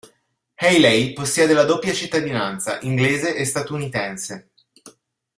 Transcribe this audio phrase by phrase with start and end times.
[0.55, 4.51] Hayley possiede la doppia cittadinanza, inglese e statunitense.